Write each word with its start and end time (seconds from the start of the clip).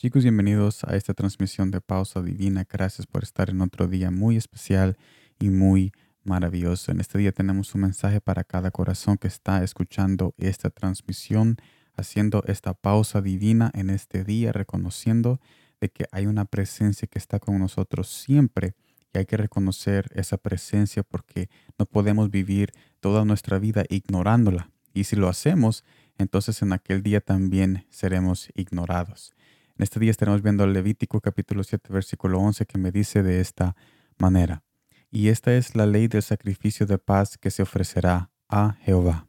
Chicos, 0.00 0.22
bienvenidos 0.22 0.82
a 0.84 0.96
esta 0.96 1.12
transmisión 1.12 1.70
de 1.70 1.82
Pausa 1.82 2.22
Divina. 2.22 2.66
Gracias 2.66 3.06
por 3.06 3.22
estar 3.22 3.50
en 3.50 3.60
otro 3.60 3.86
día 3.86 4.10
muy 4.10 4.38
especial 4.38 4.96
y 5.38 5.50
muy 5.50 5.92
maravilloso. 6.24 6.90
En 6.90 7.00
este 7.00 7.18
día 7.18 7.32
tenemos 7.32 7.74
un 7.74 7.82
mensaje 7.82 8.22
para 8.22 8.42
cada 8.42 8.70
corazón 8.70 9.18
que 9.18 9.28
está 9.28 9.62
escuchando 9.62 10.34
esta 10.38 10.70
transmisión, 10.70 11.58
haciendo 11.96 12.42
esta 12.46 12.72
pausa 12.72 13.20
divina 13.20 13.70
en 13.74 13.90
este 13.90 14.24
día, 14.24 14.52
reconociendo 14.52 15.38
de 15.82 15.90
que 15.90 16.06
hay 16.12 16.24
una 16.24 16.46
presencia 16.46 17.06
que 17.06 17.18
está 17.18 17.38
con 17.38 17.58
nosotros 17.58 18.08
siempre 18.08 18.72
y 19.12 19.18
hay 19.18 19.26
que 19.26 19.36
reconocer 19.36 20.08
esa 20.14 20.38
presencia 20.38 21.02
porque 21.02 21.50
no 21.78 21.84
podemos 21.84 22.30
vivir 22.30 22.72
toda 23.00 23.26
nuestra 23.26 23.58
vida 23.58 23.84
ignorándola. 23.90 24.70
Y 24.94 25.04
si 25.04 25.14
lo 25.14 25.28
hacemos, 25.28 25.84
entonces 26.16 26.62
en 26.62 26.72
aquel 26.72 27.02
día 27.02 27.20
también 27.20 27.86
seremos 27.90 28.48
ignorados. 28.54 29.34
Este 29.80 29.98
día 29.98 30.10
estaremos 30.10 30.42
viendo 30.42 30.64
el 30.64 30.74
Levítico 30.74 31.22
capítulo 31.22 31.64
7 31.64 31.90
versículo 31.90 32.38
11 32.38 32.66
que 32.66 32.76
me 32.76 32.92
dice 32.92 33.22
de 33.22 33.40
esta 33.40 33.74
manera. 34.18 34.62
Y 35.10 35.28
esta 35.28 35.54
es 35.54 35.74
la 35.74 35.86
ley 35.86 36.06
del 36.06 36.22
sacrificio 36.22 36.84
de 36.84 36.98
paz 36.98 37.38
que 37.38 37.50
se 37.50 37.62
ofrecerá 37.62 38.30
a 38.46 38.76
Jehová. 38.82 39.26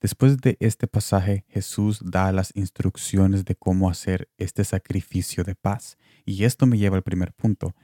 Después 0.00 0.38
de 0.38 0.56
este 0.60 0.86
pasaje, 0.86 1.44
Jesús 1.48 2.00
da 2.02 2.32
las 2.32 2.50
instrucciones 2.54 3.44
de 3.44 3.56
cómo 3.56 3.90
hacer 3.90 4.30
este 4.38 4.64
sacrificio 4.64 5.44
de 5.44 5.54
paz. 5.54 5.98
Y 6.24 6.44
esto 6.44 6.64
me 6.64 6.78
lleva 6.78 6.96
al 6.96 7.02
primer 7.02 7.34
punto. 7.34 7.74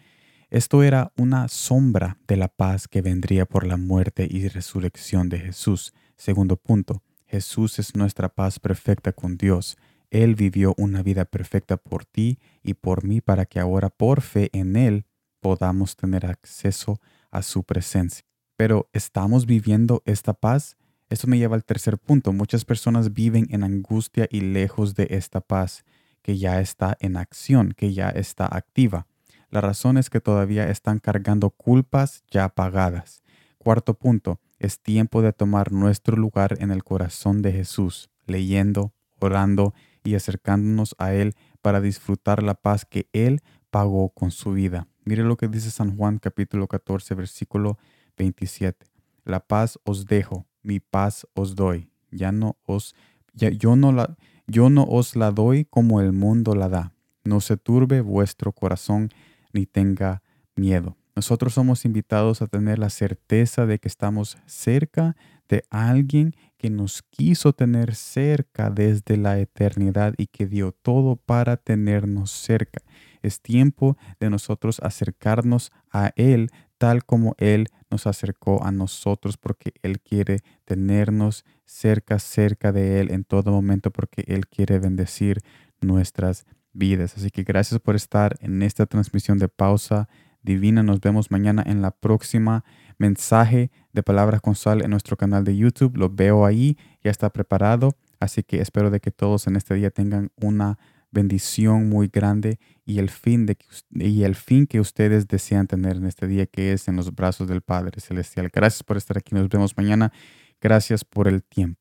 Esto 0.48 0.82
era 0.82 1.12
una 1.18 1.48
sombra 1.48 2.16
de 2.26 2.38
la 2.38 2.48
paz 2.48 2.88
que 2.88 3.02
vendría 3.02 3.45
por 3.45 3.66
la 3.66 3.76
muerte 3.76 4.26
y 4.28 4.48
resurrección 4.48 5.28
de 5.28 5.38
Jesús. 5.38 5.92
Segundo 6.16 6.56
punto, 6.56 7.02
Jesús 7.26 7.78
es 7.78 7.95
nuestra 7.95 8.30
paz 8.30 8.59
perfecta 8.59 9.12
con 9.12 9.37
Dios. 9.37 9.76
Él 10.11 10.35
vivió 10.35 10.75
una 10.77 11.03
vida 11.03 11.25
perfecta 11.25 11.77
por 11.77 12.05
ti 12.05 12.39
y 12.63 12.75
por 12.75 13.05
mí 13.05 13.21
para 13.21 13.47
que 13.47 13.61
ahora 13.61 13.91
por 13.91 14.21
fe 14.21 14.51
en 14.53 14.77
Él 14.77 15.07
podamos 15.41 15.97
tener 15.97 16.27
acceso 16.27 17.01
a 17.30 17.43
su 17.43 17.63
presencia. 17.65 18.25
Pero 18.57 18.88
¿estamos 18.93 19.47
viviendo 19.47 20.03
esta 20.05 20.35
paz? 20.35 20.77
Esto 21.09 21.27
me 21.27 21.38
lleva 21.38 21.57
al 21.57 21.65
tercer 21.65 21.99
punto. 21.99 22.33
Muchas 22.33 22.65
personas 22.65 23.13
viven 23.13 23.47
en 23.51 23.65
angustia 23.65 24.29
y 24.31 24.41
lejos 24.41 24.95
de 24.95 25.07
esta 25.11 25.41
paz 25.41 25.85
que 26.23 26.38
ya 26.38 26.61
está 26.61 26.97
en 27.01 27.16
acción, 27.16 27.73
que 27.77 27.93
ya 27.95 28.11
está 28.11 28.47
activa. 28.47 29.07
La 29.49 29.61
razón 29.61 29.97
es 29.97 30.11
que 30.11 30.21
todavía 30.21 30.69
están 30.71 30.99
cargando 30.99 31.51
culpas 31.51 32.23
ya 32.31 32.49
pagadas. 32.49 33.23
Cuarto 33.59 33.95
punto, 33.95 34.41
es 34.59 34.81
tiempo 34.81 35.23
de 35.23 35.33
tomar 35.33 35.73
nuestro 35.73 36.16
lugar 36.16 36.57
en 36.61 36.71
el 36.71 36.85
corazón 36.85 37.43
de 37.43 37.53
Jesús, 37.53 38.11
leyendo, 38.27 38.93
orando 39.19 39.75
y 40.04 40.15
acercándonos 40.15 40.95
a 40.98 41.12
Él 41.12 41.34
para 41.62 41.80
disfrutar 41.80 42.43
la 42.43 42.54
paz 42.54 42.84
que 42.84 43.09
Él 43.12 43.40
pagó 43.70 44.10
con 44.10 44.30
su 44.30 44.52
vida. 44.52 44.88
Mire 45.04 45.23
lo 45.23 45.37
que 45.37 45.48
dice 45.48 45.70
San 45.70 45.96
Juan 45.96 46.18
capítulo 46.18 46.66
14 46.68 47.15
versículo 47.15 47.79
27. 48.16 48.87
La 49.24 49.40
paz 49.40 49.79
os 49.84 50.07
dejo, 50.07 50.46
mi 50.62 50.80
paz 50.80 51.26
os 51.34 51.54
doy. 51.54 51.90
Ya 52.10 52.32
no 52.32 52.57
os 52.66 52.95
yo 53.34 53.76
no 53.76 53.92
la 53.92 54.16
yo 54.46 54.68
no 54.68 54.84
os 54.84 55.15
la 55.15 55.30
doy 55.30 55.65
como 55.65 56.01
el 56.01 56.12
mundo 56.12 56.54
la 56.54 56.68
da. 56.68 56.92
No 57.24 57.40
se 57.40 57.57
turbe 57.57 58.01
vuestro 58.01 58.52
corazón 58.52 59.10
ni 59.52 59.66
tenga 59.66 60.23
miedo. 60.57 60.96
Nosotros 61.14 61.54
somos 61.54 61.85
invitados 61.85 62.42
a 62.42 62.46
tener 62.46 62.79
la 62.79 62.90
certeza 62.90 63.66
de 63.66 63.79
que 63.79 63.88
estamos 63.88 64.38
cerca 64.47 65.16
de 65.48 65.64
alguien 65.70 66.34
que 66.61 66.69
nos 66.69 67.00
quiso 67.00 67.55
tener 67.55 67.94
cerca 67.94 68.69
desde 68.69 69.16
la 69.16 69.39
eternidad 69.39 70.12
y 70.19 70.27
que 70.27 70.47
dio 70.47 70.72
todo 70.72 71.16
para 71.16 71.56
tenernos 71.56 72.31
cerca. 72.31 72.82
Es 73.22 73.41
tiempo 73.41 73.97
de 74.19 74.28
nosotros 74.28 74.78
acercarnos 74.81 75.72
a 75.91 76.12
Él 76.16 76.50
tal 76.76 77.06
como 77.06 77.34
Él 77.38 77.69
nos 77.91 78.06
acercó 78.06 78.62
a 78.62 78.72
nosotros 78.72 79.38
porque 79.38 79.72
Él 79.81 80.03
quiere 80.03 80.41
tenernos 80.66 81.47
cerca, 81.65 82.19
cerca 82.19 82.72
de 82.72 83.00
Él 83.00 83.10
en 83.10 83.25
todo 83.25 83.53
momento 83.53 83.91
porque 83.91 84.22
Él 84.26 84.47
quiere 84.47 84.78
bendecir 84.78 85.41
nuestras 85.81 86.44
vidas. 86.75 87.16
Así 87.16 87.31
que 87.31 87.43
gracias 87.43 87.81
por 87.81 87.97
estar 87.97 88.37
en 88.41 88.60
esta 88.60 88.84
transmisión 88.84 89.38
de 89.38 89.49
pausa 89.49 90.10
divina. 90.42 90.82
Nos 90.82 91.00
vemos 91.00 91.30
mañana 91.30 91.62
en 91.66 91.82
la 91.82 91.90
próxima 91.90 92.64
mensaje 92.98 93.70
de 93.92 94.02
Palabras 94.02 94.40
con 94.40 94.54
Sal 94.54 94.82
en 94.82 94.90
nuestro 94.90 95.16
canal 95.16 95.44
de 95.44 95.56
YouTube. 95.56 95.96
Lo 95.96 96.10
veo 96.10 96.44
ahí, 96.44 96.76
ya 97.02 97.10
está 97.10 97.30
preparado. 97.30 97.96
Así 98.18 98.42
que 98.42 98.60
espero 98.60 98.90
de 98.90 99.00
que 99.00 99.10
todos 99.10 99.46
en 99.46 99.56
este 99.56 99.74
día 99.74 99.90
tengan 99.90 100.30
una 100.36 100.78
bendición 101.10 101.88
muy 101.88 102.08
grande 102.08 102.58
y 102.84 102.98
el 102.98 103.10
fin 103.10 103.46
de 103.46 103.56
y 103.90 104.22
el 104.22 104.36
fin 104.36 104.66
que 104.66 104.78
ustedes 104.80 105.26
desean 105.26 105.66
tener 105.66 105.96
en 105.96 106.06
este 106.06 106.28
día 106.28 106.46
que 106.46 106.72
es 106.72 106.86
en 106.86 106.96
los 106.96 107.14
brazos 107.14 107.48
del 107.48 107.62
Padre 107.62 108.00
celestial. 108.00 108.50
Gracias 108.52 108.82
por 108.82 108.96
estar 108.96 109.18
aquí. 109.18 109.34
Nos 109.34 109.48
vemos 109.48 109.76
mañana. 109.76 110.12
Gracias 110.60 111.04
por 111.04 111.26
el 111.26 111.42
tiempo. 111.42 111.79